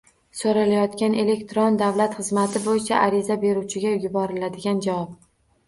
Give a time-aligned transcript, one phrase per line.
[0.37, 5.17] So‘ralayotgan elektron davlat xizmati bo‘yicha ariza beruvchiga yuboriladigan javob